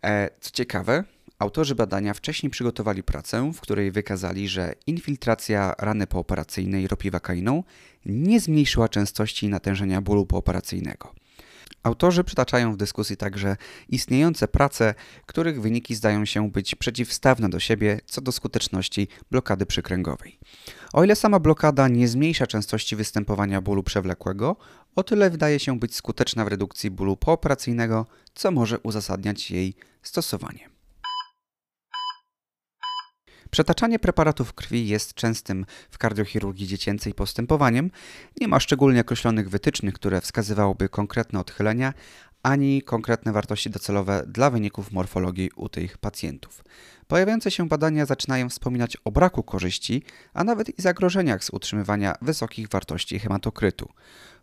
E, 0.05 0.29
co 0.39 0.51
ciekawe, 0.51 1.03
autorzy 1.39 1.75
badania 1.75 2.13
wcześniej 2.13 2.49
przygotowali 2.49 3.03
pracę, 3.03 3.51
w 3.53 3.61
której 3.61 3.91
wykazali, 3.91 4.47
że 4.47 4.73
infiltracja 4.87 5.75
rany 5.77 6.07
pooperacyjnej 6.07 6.87
ropiwakainą 6.87 7.63
nie 8.05 8.39
zmniejszyła 8.39 8.89
częstości 8.89 9.49
natężenia 9.49 10.01
bólu 10.01 10.25
pooperacyjnego. 10.25 11.13
Autorzy 11.83 12.23
przytaczają 12.23 12.73
w 12.73 12.77
dyskusji 12.77 13.17
także 13.17 13.57
istniejące 13.89 14.47
prace, 14.47 14.95
których 15.25 15.61
wyniki 15.61 15.95
zdają 15.95 16.25
się 16.25 16.51
być 16.51 16.75
przeciwstawne 16.75 17.49
do 17.49 17.59
siebie 17.59 17.99
co 18.05 18.21
do 18.21 18.31
skuteczności 18.31 19.07
blokady 19.31 19.65
przykręgowej. 19.65 20.39
O 20.93 21.03
ile 21.03 21.15
sama 21.15 21.39
blokada 21.39 21.87
nie 21.87 22.07
zmniejsza 22.07 22.47
częstości 22.47 22.95
występowania 22.95 23.61
bólu 23.61 23.83
przewlekłego, 23.83 24.55
o 24.95 25.03
tyle 25.03 25.29
wydaje 25.29 25.59
się 25.59 25.79
być 25.79 25.95
skuteczna 25.95 26.45
w 26.45 26.47
redukcji 26.47 26.91
bólu 26.91 27.17
pooperacyjnego, 27.17 28.05
co 28.33 28.51
może 28.51 28.79
uzasadniać 28.79 29.51
jej 29.51 29.75
stosowanie. 30.03 30.78
Przetaczanie 33.51 33.99
preparatów 33.99 34.53
krwi 34.53 34.87
jest 34.87 35.13
częstym 35.13 35.65
w 35.89 35.97
kardiochirurgii 35.97 36.67
dziecięcej 36.67 37.13
postępowaniem. 37.13 37.91
Nie 38.41 38.47
ma 38.47 38.59
szczególnie 38.59 39.01
określonych 39.01 39.49
wytycznych, 39.49 39.93
które 39.93 40.21
wskazywałyby 40.21 40.89
konkretne 40.89 41.39
odchylenia, 41.39 41.93
ani 42.43 42.81
konkretne 42.81 43.31
wartości 43.31 43.69
docelowe 43.69 44.23
dla 44.27 44.49
wyników 44.49 44.91
morfologii 44.91 45.51
u 45.55 45.69
tych 45.69 45.97
pacjentów. 45.97 46.63
Pojawiające 47.09 47.51
się 47.51 47.67
badania 47.67 48.05
zaczynają 48.05 48.49
wspominać 48.49 48.97
o 49.05 49.11
braku 49.11 49.43
korzyści, 49.43 50.03
a 50.33 50.43
nawet 50.43 50.79
i 50.79 50.81
zagrożeniach 50.81 51.43
z 51.43 51.49
utrzymywania 51.49 52.15
wysokich 52.21 52.67
wartości 52.67 53.19
hematokrytu. 53.19 53.89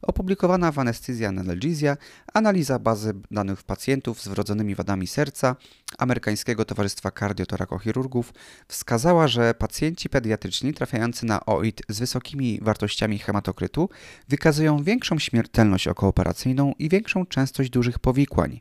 Opublikowana 0.02 0.72
w 0.72 0.78
Anesthesia 0.78 1.28
Analgesia 1.28 1.96
analiza 2.34 2.78
bazy 2.78 3.14
danych 3.30 3.62
pacjentów 3.62 4.22
z 4.22 4.28
wrodzonymi 4.28 4.74
wadami 4.74 5.06
serca 5.06 5.56
Amerykańskiego 5.98 6.64
Towarzystwa 6.64 7.10
Kardiotorakochirurgów 7.10 8.32
wskazała, 8.68 9.28
że 9.28 9.54
pacjenci 9.54 10.08
pediatryczni 10.08 10.74
trafiający 10.74 11.26
na 11.26 11.46
OIT 11.46 11.82
z 11.88 11.98
wysokimi 11.98 12.58
wartościami 12.62 13.18
hematokrytu 13.18 13.88
wykazują 14.28 14.82
większą 14.82 15.18
śmiertelność 15.18 15.88
okooperacyjną 15.88 16.72
i 16.78 16.88
większą 16.88 17.26
częstość 17.26 17.70
dużych 17.70 17.98
powikłań. 17.98 18.60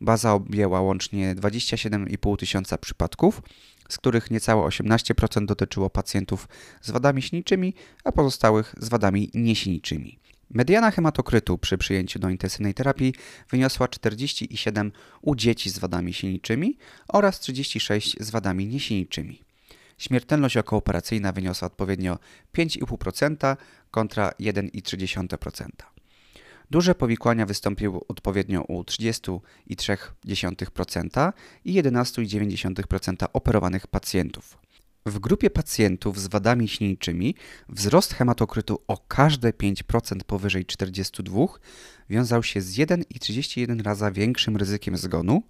Baza 0.00 0.32
objęła 0.32 0.80
łącznie 0.80 1.34
27,5 1.34 2.36
tysiąca 2.36 2.78
przypadków, 2.78 3.41
z 3.88 3.98
których 3.98 4.30
niecałe 4.30 4.62
18% 4.62 5.46
dotyczyło 5.46 5.90
pacjentów 5.90 6.48
z 6.80 6.90
wadami 6.90 7.22
śniczymi, 7.22 7.74
a 8.04 8.12
pozostałych 8.12 8.74
z 8.78 8.88
wadami 8.88 9.30
niesiniczymi. 9.34 10.18
Mediana 10.50 10.90
hematokrytu 10.90 11.58
przy 11.58 11.78
przyjęciu 11.78 12.18
do 12.18 12.28
intensywnej 12.28 12.74
terapii 12.74 13.14
wyniosła 13.50 13.88
47 13.88 14.92
u 15.22 15.34
dzieci 15.34 15.70
z 15.70 15.78
wadami 15.78 16.12
silniczymi 16.12 16.78
oraz 17.08 17.40
36 17.40 18.16
z 18.20 18.30
wadami 18.30 18.66
niesiniczymi. 18.66 19.42
Śmiertelność 19.98 20.56
okooperacyjna 20.56 21.32
wyniosła 21.32 21.66
odpowiednio 21.66 22.18
5,5% 22.54 23.56
kontra 23.90 24.30
1,3%. 24.40 25.91
Duże 26.72 26.94
powikłania 26.94 27.46
wystąpiły 27.46 28.00
odpowiednio 28.08 28.62
u 28.62 28.82
30,3% 28.82 31.32
i 31.64 31.82
11,9% 31.82 33.26
operowanych 33.32 33.86
pacjentów. 33.86 34.58
W 35.06 35.18
grupie 35.18 35.50
pacjentów 35.50 36.20
z 36.20 36.26
wadami 36.26 36.68
śniejczymi 36.68 37.34
wzrost 37.68 38.14
hematokrytu 38.14 38.78
o 38.88 38.98
każde 39.08 39.50
5% 39.50 40.16
powyżej 40.26 40.66
42 40.66 41.46
wiązał 42.10 42.42
się 42.42 42.60
z 42.60 42.74
1,31 42.74 43.82
raza 43.82 44.10
większym 44.10 44.56
ryzykiem 44.56 44.96
zgonu 44.96 45.42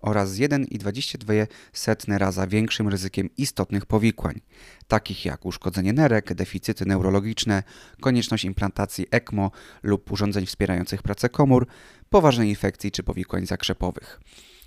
oraz 0.00 0.32
1,22 0.32 2.18
raza 2.18 2.46
większym 2.46 2.88
ryzykiem 2.88 3.30
istotnych 3.36 3.86
powikłań, 3.86 4.40
takich 4.88 5.24
jak 5.24 5.46
uszkodzenie 5.46 5.92
nerek, 5.92 6.34
deficyty 6.34 6.86
neurologiczne, 6.86 7.62
konieczność 8.00 8.44
implantacji 8.44 9.06
ECMO 9.10 9.50
lub 9.82 10.12
urządzeń 10.12 10.46
wspierających 10.46 11.02
pracę 11.02 11.28
komór, 11.28 11.66
poważnej 12.10 12.48
infekcji 12.48 12.90
czy 12.90 13.02
powikłań 13.02 13.46
zakrzepowych. 13.46 14.20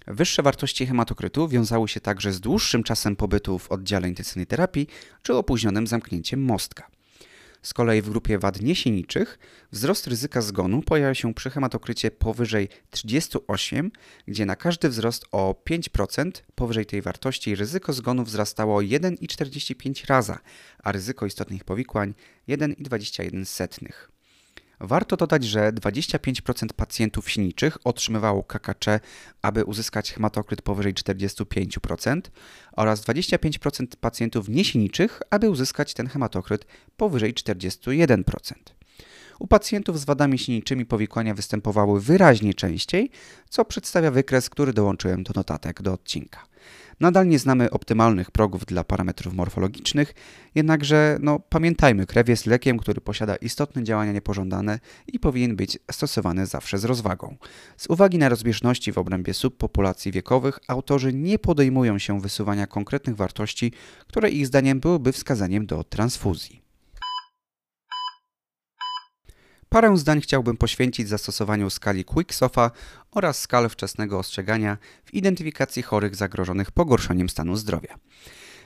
Wyższe 0.08 0.44
wartości 0.44 0.86
hematokrytu 0.86 1.48
wiązały 1.48 1.88
się 1.88 2.00
także 2.00 2.34
z 2.34 2.40
dłuższym 2.40 2.84
czasem 2.84 3.16
pobytu 3.16 3.60
w 3.60 3.72
oddziale 3.72 4.10
intensywnej 4.10 4.48
terapii 4.48 4.88
czy 5.22 5.36
opóźnionym 5.36 5.88
zamknięciem 5.88 6.44
mostka. 6.44 6.93
Z 7.64 7.74
kolei 7.74 8.02
w 8.02 8.10
grupie 8.10 8.40
wad 8.40 8.62
niesieniczych 8.62 9.40
wzrost 9.72 10.08
ryzyka 10.08 10.42
zgonu 10.42 10.82
pojawia 10.82 11.14
się 11.14 11.34
przy 11.34 11.50
hematokrycie 11.50 12.12
powyżej 12.12 12.70
38, 12.90 13.92
gdzie 14.28 14.46
na 14.46 14.56
każdy 14.56 14.90
wzrost 14.90 15.26
o 15.32 15.56
5% 15.70 16.32
powyżej 16.56 16.86
tej 16.86 17.02
wartości 17.02 17.56
ryzyko 17.56 17.94
zgonu 17.94 18.24
wzrastało 18.24 18.82
1,45 18.82 20.08
raza, 20.08 20.40
a 20.84 20.92
ryzyko 20.92 21.26
istotnych 21.26 21.64
powikłań 21.64 22.14
1,21. 22.50 23.94
Warto 24.86 25.18
dodać, 25.18 25.44
że 25.44 25.72
25% 25.74 26.74
pacjentów 26.76 27.32
siniczych 27.32 27.78
otrzymywało 27.84 28.44
KKC, 28.44 29.00
aby 29.42 29.66
uzyskać 29.66 30.14
hematokryt 30.14 30.62
powyżej 30.62 30.94
45% 30.94 32.22
oraz 32.72 33.02
25% 33.02 33.86
pacjentów 34.02 34.50
niesiniczych, 34.50 35.22
aby 35.30 35.50
uzyskać 35.50 35.94
ten 35.94 36.08
hematokryt 36.08 36.66
powyżej 36.98 37.34
41%. 37.34 38.24
U 39.40 39.48
pacjentów 39.48 40.00
z 40.00 40.06
wadami 40.06 40.40
siniczymi 40.40 40.86
powikłania 40.86 41.34
występowały 41.34 42.02
wyraźnie 42.02 42.54
częściej, 42.54 43.10
co 43.50 43.66
przedstawia 43.66 44.12
wykres, 44.12 44.50
który 44.50 44.74
dołączyłem 44.74 45.24
do 45.24 45.34
notatek 45.36 45.82
do 45.82 45.94
odcinka. 45.94 46.46
Nadal 47.00 47.28
nie 47.28 47.40
znamy 47.40 47.70
optymalnych 47.70 48.32
progów 48.32 48.66
dla 48.66 48.84
parametrów 48.84 49.34
morfologicznych, 49.34 50.14
jednakże 50.56 51.18
no, 51.22 51.40
pamiętajmy, 51.40 52.06
krew 52.06 52.30
jest 52.30 52.46
lekiem, 52.46 52.78
który 52.78 53.02
posiada 53.02 53.36
istotne 53.36 53.84
działania 53.84 54.12
niepożądane 54.12 54.80
i 55.08 55.20
powinien 55.20 55.56
być 55.56 55.80
stosowany 55.92 56.46
zawsze 56.46 56.78
z 56.78 56.86
rozwagą. 56.86 57.38
Z 57.78 57.88
uwagi 57.90 58.18
na 58.18 58.30
rozbieżności 58.30 58.92
w 58.92 58.98
obrębie 58.98 59.34
subpopulacji 59.34 60.12
wiekowych, 60.12 60.60
autorzy 60.68 61.14
nie 61.14 61.40
podejmują 61.40 62.00
się 62.00 62.22
wysuwania 62.22 62.68
konkretnych 62.68 63.16
wartości, 63.16 63.72
które 64.08 64.30
ich 64.30 64.48
zdaniem 64.48 64.80
byłyby 64.80 65.12
wskazaniem 65.12 65.66
do 65.66 65.84
transfuzji. 65.84 66.63
Parę 69.74 69.98
zdań 69.98 70.22
chciałbym 70.22 70.58
poświęcić 70.58 71.10
zastosowaniu 71.10 71.70
skali 71.70 72.06
Quicksofa 72.06 72.72
oraz 73.12 73.42
skal 73.42 73.70
wczesnego 73.70 74.20
ostrzegania 74.20 74.78
w 75.06 75.14
identyfikacji 75.14 75.84
chorych 75.84 76.16
zagrożonych 76.16 76.72
pogorszeniem 76.72 77.30
stanu 77.30 77.56
zdrowia. 77.56 77.96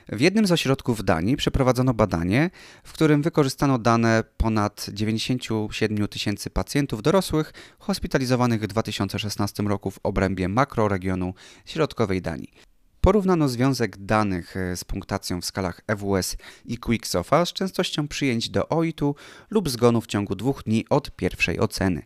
W 0.08 0.20
jednym 0.20 0.46
z 0.46 0.52
ośrodków 0.52 0.98
w 0.98 1.02
Danii 1.02 1.36
przeprowadzono 1.36 1.94
badanie, 1.94 2.50
w 2.84 2.92
którym 2.92 3.22
wykorzystano 3.22 3.78
dane 3.78 4.24
ponad 4.36 4.86
97 4.92 6.08
tysięcy 6.08 6.50
pacjentów 6.50 7.02
dorosłych 7.02 7.52
hospitalizowanych 7.78 8.60
w 8.60 8.66
2016 8.66 9.62
roku 9.62 9.90
w 9.90 9.98
obrębie 10.02 10.48
makroregionu 10.48 11.34
środkowej 11.66 12.22
Danii. 12.22 12.52
Porównano 13.00 13.48
związek 13.48 13.96
danych 13.96 14.56
e, 14.56 14.76
z 14.76 14.84
punktacją 14.84 15.40
w 15.40 15.44
skalach 15.44 15.80
EWS 15.86 16.36
i 16.64 16.78
Quicksofa 16.78 17.46
z 17.46 17.52
częstością 17.52 18.08
przyjęć 18.08 18.50
do 18.50 18.68
OIT-u 18.68 19.14
lub 19.50 19.68
zgonu 19.68 20.00
w 20.00 20.06
ciągu 20.06 20.34
dwóch 20.34 20.62
dni 20.62 20.84
od 20.90 21.16
pierwszej 21.16 21.60
oceny. 21.60 22.02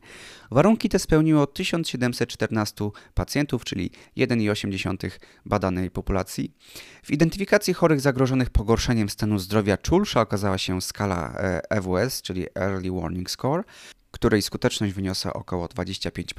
Warunki 0.51 0.89
te 0.89 0.99
spełniło 0.99 1.47
1714 1.47 2.91
pacjentów, 3.15 3.65
czyli 3.65 3.91
1,8 4.17 5.11
badanej 5.47 5.91
populacji. 5.91 6.55
W 7.03 7.11
identyfikacji 7.11 7.75
chorych 7.75 8.01
zagrożonych 8.01 8.51
pogorszeniem 8.51 9.09
stanu 9.09 9.39
zdrowia 9.39 9.77
czulsza 9.77 10.21
okazała 10.21 10.59
się 10.59 10.83
skala 10.83 11.35
EWS, 11.71 12.23
czyli 12.23 12.47
Early 12.55 12.91
Warning 12.91 13.31
Score, 13.31 13.65
której 14.13 14.43
skuteczność 14.43 14.93
wyniosła 14.93 15.33
około 15.33 15.67
25%. 15.67 16.33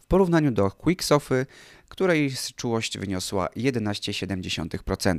W 0.00 0.06
porównaniu 0.06 0.50
do 0.50 0.70
Quicksofy, 0.70 1.46
której 1.92 2.32
czułość 2.56 2.98
wyniosła 2.98 3.48
11,7%. 3.56 5.18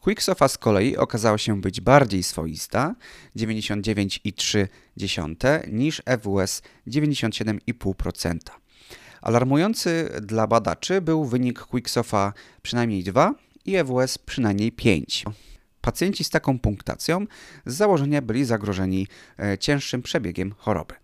Quicksofa 0.00 0.48
z 0.48 0.58
kolei 0.58 0.96
okazała 0.96 1.38
się 1.38 1.60
być 1.60 1.80
bardziej 1.80 2.22
swoista 2.22 2.94
99,3 3.36 5.72
niż 5.72 6.02
EWS 6.06 6.62
97,5%. 6.86 8.38
Alarmujący 9.22 10.08
dla 10.22 10.46
badaczy 10.46 11.00
był 11.00 11.24
wynik 11.24 11.60
Quicksofa 11.60 12.32
przynajmniej 12.62 13.04
2 13.04 13.34
i 13.64 13.76
EWS 13.76 14.18
przynajmniej 14.18 14.72
5. 14.72 15.24
Pacjenci 15.80 16.24
z 16.24 16.30
taką 16.30 16.58
punktacją 16.58 17.26
z 17.66 17.74
założenia 17.74 18.22
byli 18.22 18.44
zagrożeni 18.44 19.06
e, 19.38 19.58
cięższym 19.58 20.02
przebiegiem 20.02 20.54
choroby. 20.58 21.01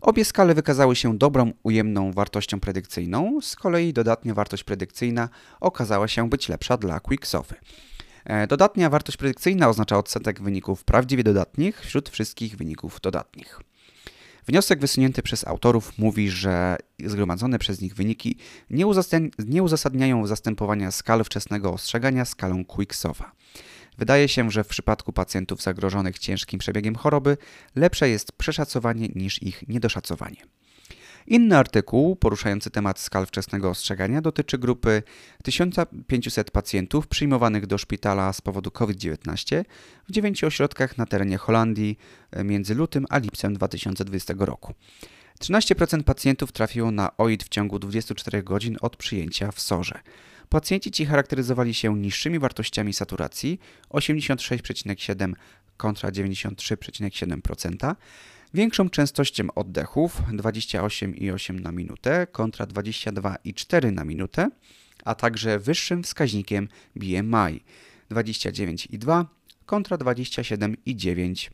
Obie 0.00 0.24
skale 0.24 0.54
wykazały 0.54 0.96
się 0.96 1.18
dobrą, 1.18 1.52
ujemną 1.62 2.12
wartością 2.12 2.60
predykcyjną, 2.60 3.40
z 3.42 3.56
kolei 3.56 3.92
dodatnia 3.92 4.34
wartość 4.34 4.64
predykcyjna 4.64 5.28
okazała 5.60 6.08
się 6.08 6.28
być 6.28 6.48
lepsza 6.48 6.76
dla 6.76 7.00
Quicksofy. 7.00 7.54
E, 8.24 8.46
dodatnia 8.46 8.90
wartość 8.90 9.18
predykcyjna 9.18 9.68
oznacza 9.68 9.98
odsetek 9.98 10.42
wyników 10.42 10.84
prawdziwie 10.84 11.24
dodatnich 11.24 11.80
wśród 11.80 12.08
wszystkich 12.08 12.56
wyników 12.56 13.00
dodatnich. 13.00 13.60
Wniosek 14.46 14.80
wysunięty 14.80 15.22
przez 15.22 15.46
autorów 15.46 15.98
mówi, 15.98 16.30
że 16.30 16.76
zgromadzone 17.04 17.58
przez 17.58 17.80
nich 17.80 17.94
wyniki 17.94 18.36
nie 19.46 19.62
uzasadniają 19.62 20.26
zastępowania 20.26 20.90
skal 20.90 21.24
wczesnego 21.24 21.72
ostrzegania 21.72 22.24
skalą 22.24 22.64
Quicksofa. 22.64 23.32
Wydaje 23.98 24.28
się, 24.28 24.50
że 24.50 24.64
w 24.64 24.68
przypadku 24.68 25.12
pacjentów 25.12 25.62
zagrożonych 25.62 26.18
ciężkim 26.18 26.58
przebiegiem 26.58 26.94
choroby 26.94 27.36
lepsze 27.76 28.08
jest 28.08 28.32
przeszacowanie 28.32 29.08
niż 29.14 29.42
ich 29.42 29.68
niedoszacowanie. 29.68 30.42
Inny 31.26 31.56
artykuł 31.56 32.16
poruszający 32.16 32.70
temat 32.70 32.98
skal 32.98 33.26
wczesnego 33.26 33.70
ostrzegania 33.70 34.20
dotyczy 34.20 34.58
grupy 34.58 35.02
1500 35.42 36.50
pacjentów 36.50 37.06
przyjmowanych 37.06 37.66
do 37.66 37.78
szpitala 37.78 38.32
z 38.32 38.40
powodu 38.40 38.70
COVID-19 38.70 39.64
w 40.08 40.12
dziewięciu 40.12 40.46
ośrodkach 40.46 40.98
na 40.98 41.06
terenie 41.06 41.38
Holandii 41.38 41.98
między 42.44 42.74
lutym 42.74 43.06
a 43.10 43.18
lipcem 43.18 43.54
2020 43.54 44.34
roku. 44.38 44.74
13% 45.40 46.02
pacjentów 46.02 46.52
trafiło 46.52 46.90
na 46.90 47.16
OID 47.16 47.44
w 47.44 47.48
ciągu 47.48 47.78
24 47.78 48.42
godzin 48.42 48.76
od 48.80 48.96
przyjęcia 48.96 49.52
w 49.52 49.60
SORze. 49.60 50.00
Pacjenci 50.48 50.90
ci 50.90 51.06
charakteryzowali 51.06 51.74
się 51.74 51.98
niższymi 51.98 52.38
wartościami 52.38 52.92
saturacji 52.92 53.60
86,7 53.90 55.32
kontra 55.76 56.10
93,7%, 56.10 57.94
większą 58.54 58.90
częstością 58.90 59.46
oddechów 59.54 60.22
28,8 60.32 61.60
na 61.60 61.72
minutę 61.72 62.26
kontra 62.32 62.66
22,4 62.66 63.92
na 63.92 64.04
minutę, 64.04 64.50
a 65.04 65.14
także 65.14 65.58
wyższym 65.58 66.02
wskaźnikiem 66.02 66.68
BMI 66.96 67.60
29,2 68.10 69.24
kontra 69.66 69.96
27,9 69.96 71.50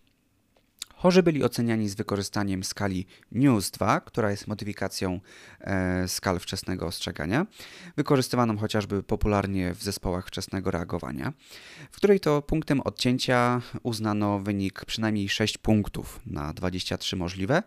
Chorzy 1.04 1.22
byli 1.22 1.44
oceniani 1.44 1.88
z 1.88 1.94
wykorzystaniem 1.94 2.64
skali 2.64 3.06
NEWS-2, 3.32 4.00
która 4.04 4.30
jest 4.30 4.46
modyfikacją 4.46 5.20
e, 5.60 6.08
skal 6.08 6.38
wczesnego 6.38 6.86
ostrzegania, 6.86 7.46
wykorzystywaną 7.96 8.58
chociażby 8.58 9.02
popularnie 9.02 9.74
w 9.74 9.82
zespołach 9.82 10.26
wczesnego 10.26 10.70
reagowania, 10.70 11.32
w 11.90 11.96
której 11.96 12.20
to 12.20 12.42
punktem 12.42 12.80
odcięcia 12.80 13.62
uznano 13.82 14.38
wynik 14.38 14.84
przynajmniej 14.84 15.28
6 15.28 15.58
punktów 15.58 16.20
na 16.26 16.52
23 16.52 17.16
możliwe, 17.16 17.62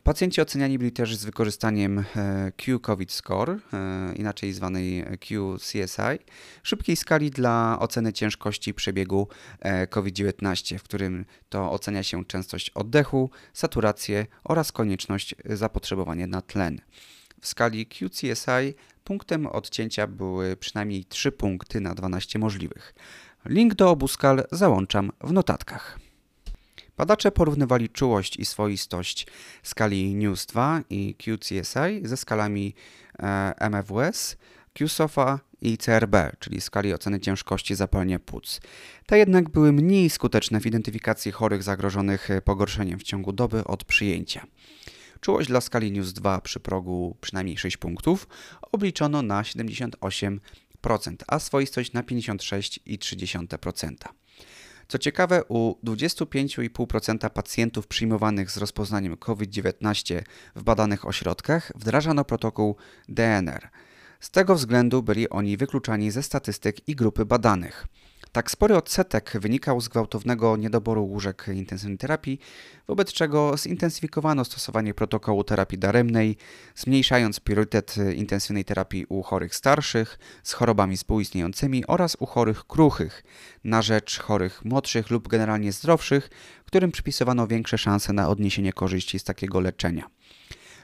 Pacjenci 0.00 0.40
oceniani 0.40 0.78
byli 0.78 0.92
też 0.92 1.16
z 1.16 1.24
wykorzystaniem 1.24 1.98
e, 1.98 2.52
Q-COVID 2.56 3.12
Score, 3.12 3.50
e, 3.50 3.58
inaczej 4.14 4.52
zwanej 4.52 5.04
QCSI, 5.20 6.24
szybkiej 6.62 6.96
skali 6.96 7.30
dla 7.30 7.78
oceny 7.80 8.12
ciężkości 8.12 8.74
przebiegu 8.74 9.28
e, 9.60 9.86
COVID-19, 9.86 10.78
w 10.78 10.82
którym 10.82 11.24
to 11.48 11.70
ocenia 11.70 12.02
się 12.02 12.24
częstość 12.24 12.70
oddechu, 12.70 13.30
saturację 13.52 14.26
oraz 14.44 14.72
konieczność 14.72 15.34
zapotrzebowania 15.44 16.26
na 16.26 16.42
tlen. 16.42 16.80
W 17.40 17.46
skali 17.46 17.86
QCSI 17.86 18.74
punktem 19.04 19.46
odcięcia 19.46 20.06
były 20.06 20.56
przynajmniej 20.56 21.04
3 21.04 21.32
punkty 21.32 21.80
na 21.80 21.94
12 21.94 22.38
możliwych. 22.38 22.94
Link 23.44 23.74
do 23.74 23.90
obu 23.90 24.08
skal 24.08 24.44
załączam 24.52 25.12
w 25.20 25.32
notatkach. 25.32 25.98
Badacze 27.02 27.32
porównywali 27.32 27.88
czułość 27.88 28.36
i 28.36 28.44
swoistość 28.44 29.26
skali 29.62 30.14
NEWS 30.14 30.46
2 30.46 30.80
i 30.90 31.14
QCSI 31.14 32.00
ze 32.02 32.16
skalami 32.16 32.74
e, 33.18 33.54
MFWS, 33.70 34.36
QSOFA 34.74 35.40
i 35.60 35.78
CRB, 35.78 36.14
czyli 36.38 36.60
skali 36.60 36.94
oceny 36.94 37.20
ciężkości 37.20 37.74
zapalenia 37.74 38.18
płuc. 38.18 38.60
Te 39.06 39.18
jednak 39.18 39.50
były 39.50 39.72
mniej 39.72 40.10
skuteczne 40.10 40.60
w 40.60 40.66
identyfikacji 40.66 41.32
chorych 41.32 41.62
zagrożonych 41.62 42.28
pogorszeniem 42.44 42.98
w 42.98 43.02
ciągu 43.02 43.32
doby 43.32 43.64
od 43.64 43.84
przyjęcia. 43.84 44.46
Czułość 45.20 45.48
dla 45.48 45.60
skali 45.60 45.92
News 45.92 46.12
2 46.12 46.40
przy 46.40 46.60
progu 46.60 47.16
przynajmniej 47.20 47.58
6 47.58 47.76
punktów 47.76 48.28
obliczono 48.72 49.22
na 49.22 49.42
78%, 49.42 50.38
a 51.28 51.38
swoistość 51.38 51.92
na 51.92 52.02
56,3%. 52.02 54.21
Co 54.92 54.98
ciekawe, 54.98 55.44
u 55.48 55.74
25,5% 55.84 57.30
pacjentów 57.30 57.86
przyjmowanych 57.86 58.50
z 58.50 58.56
rozpoznaniem 58.56 59.16
COVID-19 59.16 60.22
w 60.56 60.62
badanych 60.62 61.06
ośrodkach 61.06 61.72
wdrażano 61.74 62.24
protokół 62.24 62.76
DNR. 63.08 63.68
Z 64.20 64.30
tego 64.30 64.54
względu 64.54 65.02
byli 65.02 65.28
oni 65.28 65.56
wykluczani 65.56 66.10
ze 66.10 66.22
statystyk 66.22 66.88
i 66.88 66.96
grupy 66.96 67.24
badanych. 67.24 67.86
Tak 68.32 68.50
spory 68.50 68.76
odsetek 68.76 69.32
wynikał 69.40 69.80
z 69.80 69.88
gwałtownego 69.88 70.56
niedoboru 70.56 71.04
łóżek 71.04 71.46
intensywnej 71.54 71.98
terapii, 71.98 72.38
wobec 72.88 73.12
czego 73.12 73.56
zintensyfikowano 73.56 74.44
stosowanie 74.44 74.94
protokołu 74.94 75.44
terapii 75.44 75.78
daremnej, 75.78 76.36
zmniejszając 76.74 77.40
priorytet 77.40 77.94
intensywnej 78.16 78.64
terapii 78.64 79.06
u 79.08 79.22
chorych 79.22 79.54
starszych 79.54 80.18
z 80.42 80.52
chorobami 80.52 80.96
współistniejącymi 80.96 81.86
oraz 81.86 82.16
u 82.20 82.26
chorych 82.26 82.64
kruchych, 82.64 83.22
na 83.64 83.82
rzecz 83.82 84.18
chorych 84.18 84.64
młodszych 84.64 85.10
lub 85.10 85.28
generalnie 85.28 85.72
zdrowszych, 85.72 86.30
którym 86.64 86.92
przypisywano 86.92 87.46
większe 87.46 87.78
szanse 87.78 88.12
na 88.12 88.28
odniesienie 88.28 88.72
korzyści 88.72 89.18
z 89.18 89.24
takiego 89.24 89.60
leczenia. 89.60 90.06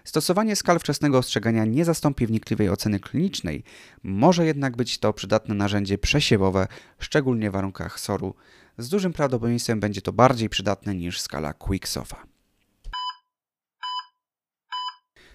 Stosowanie 0.08 0.56
skal 0.56 0.78
wczesnego 0.78 1.18
ostrzegania 1.18 1.64
nie 1.64 1.84
zastąpi 1.84 2.26
wnikliwej 2.26 2.70
oceny 2.70 3.00
klinicznej, 3.00 3.64
może 4.02 4.46
jednak 4.46 4.76
być 4.76 4.98
to 4.98 5.12
przydatne 5.12 5.54
narzędzie 5.54 5.98
przesiewowe, 5.98 6.66
szczególnie 6.98 7.50
w 7.50 7.52
warunkach 7.52 8.00
SOR-u. 8.00 8.34
Z 8.78 8.88
dużym 8.88 9.12
prawdopodobieństwem 9.12 9.80
będzie 9.80 10.02
to 10.02 10.12
bardziej 10.12 10.48
przydatne 10.48 10.94
niż 10.94 11.20
skala 11.20 11.52
Quicksofa. 11.52 12.26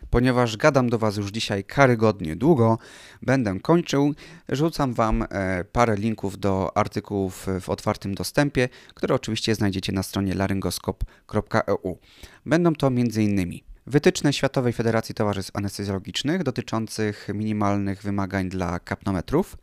Ponieważ 0.10 0.58
gadam 0.58 0.90
do 0.90 0.98
Was 0.98 1.18
już 1.18 1.32
dzisiaj 1.32 1.64
karygodnie 1.64 2.36
długo, 2.36 2.78
będę 3.22 3.60
kończył. 3.60 4.14
Rzucam 4.50 4.94
Wam 4.94 5.26
e, 5.30 5.64
parę 5.72 5.96
linków 5.96 6.40
do 6.40 6.78
artykułów 6.78 7.48
w 7.62 7.70
otwartym 7.70 8.16
dostępie, 8.16 8.70
które 8.94 9.16
oczywiście 9.16 9.56
znajdziecie 9.56 9.92
na 9.92 10.04
stronie 10.04 10.34
laryngoskop.eu. 10.34 11.98
Będą 12.46 12.76
to 12.76 12.88
m.in. 12.88 13.73
Wytyczne 13.88 14.34
Światowej 14.34 14.74
Federacji 14.74 15.16
Towarzystw 15.16 15.52
Anestezjologicznych 15.56 16.44
dotyczących 16.44 17.28
minimalnych 17.34 18.04
wymagań 18.04 18.50
dla 18.50 18.80
kapnometrów, 18.80 19.58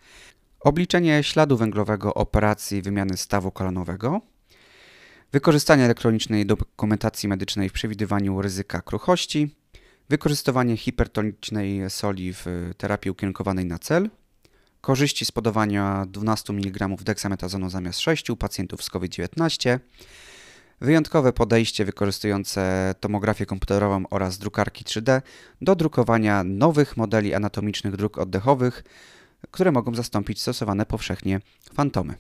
obliczenie 0.61 1.23
śladu 1.23 1.57
węglowego 1.57 2.15
operacji 2.15 2.83
wymiany 2.83 3.17
stawu 3.17 3.51
kolanowego, 3.51 4.21
wykorzystanie 5.33 5.85
elektronicznej 5.85 6.47
dokumentacji 6.47 7.29
medycznej 7.29 7.69
w 7.69 7.73
przewidywaniu 7.73 8.43
ryzyka 8.43 8.83
kruchości, 8.83 9.57
wykorzystywanie 10.09 10.77
hipertonicznej 10.77 11.91
soli 11.91 12.33
w 12.33 12.47
terapii 12.77 13.11
ukierunkowanej 13.11 13.65
na 13.65 13.79
cel, 13.79 14.11
korzyści 14.81 15.25
z 15.25 15.33
podawania 15.33 16.07
12 16.09 16.53
mg 16.53 16.89
deksametazonu 16.89 17.71
zamiast 17.71 18.01
6 18.01 18.31
u 18.31 18.37
pacjentów 18.37 18.83
z 18.83 18.91
COVID-19, 18.91 19.79
Wyjątkowe 20.81 21.33
podejście 21.33 21.85
wykorzystujące 21.85 22.95
tomografię 23.01 23.47
komputerową 23.47 24.05
oraz 24.11 24.39
drukarki 24.39 24.85
3D 24.85 25.23
do 25.61 25.77
drukowania 25.77 26.45
nowych 26.45 26.97
modeli 26.97 27.35
anatomicznych 27.35 27.97
dróg 27.97 28.19
oddechowych, 28.19 28.85
które 29.51 29.73
mogą 29.73 29.95
zastąpić 29.95 30.41
stosowane 30.41 30.87
powszechnie 30.87 31.41
fantomy. 31.75 32.15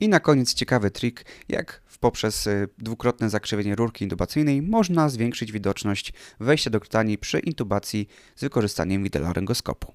I 0.00 0.08
na 0.08 0.20
koniec 0.20 0.54
ciekawy 0.54 0.90
trik, 0.90 1.24
jak 1.48 1.82
poprzez 2.00 2.46
y, 2.46 2.68
dwukrotne 2.78 3.30
zakrzywienie 3.30 3.74
rurki 3.74 4.04
intubacyjnej 4.04 4.62
można 4.62 5.08
zwiększyć 5.08 5.52
widoczność 5.52 6.12
wejścia 6.40 6.70
do 6.70 6.80
krtani 6.80 7.18
przy 7.18 7.38
intubacji 7.38 8.08
z 8.36 8.40
wykorzystaniem 8.40 9.04
widelaryngoskopu. 9.04 9.94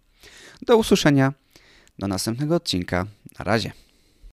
Do 0.62 0.78
usłyszenia, 0.78 1.34
do 2.00 2.08
następnego 2.08 2.56
odcinka. 2.56 3.06
Na 3.40 3.46
razie. 3.46 3.72